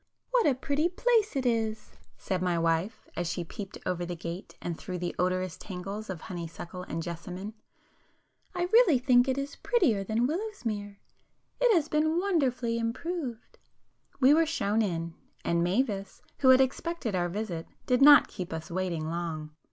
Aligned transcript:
"What 0.31 0.47
a 0.47 0.55
pretty 0.55 0.89
place 0.89 1.35
it 1.35 1.45
is!" 1.45 1.91
said 2.17 2.41
my 2.41 2.57
wife, 2.57 3.07
as 3.15 3.27
she 3.29 3.43
peeped 3.43 3.77
over 3.85 4.03
the 4.03 4.15
gate, 4.15 4.57
and 4.59 4.75
through 4.75 4.97
the 4.97 5.13
odorous 5.19 5.57
tangles 5.57 6.09
of 6.09 6.21
honeysuckle 6.21 6.81
and 6.81 7.03
jessamine—"I 7.03 8.63
really 8.73 8.97
think 8.97 9.27
it 9.27 9.37
is 9.37 9.57
prettier 9.57 10.03
than 10.03 10.25
Willowsmere. 10.25 10.97
It 11.59 11.75
has 11.75 11.87
been 11.87 12.17
wonderfully 12.19 12.79
improved." 12.79 13.59
We 14.19 14.33
were 14.33 14.47
shown 14.47 14.81
in,—and 14.81 15.63
Mavis, 15.63 16.23
who 16.39 16.49
had 16.49 16.61
expected 16.61 17.13
our 17.13 17.29
visit 17.29 17.67
did 17.85 18.01
not 18.01 18.27
keep 18.27 18.51
us 18.53 18.71
waiting 18.71 19.07
long. 19.07 19.51